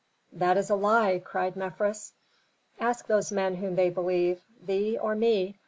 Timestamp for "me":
5.13-5.59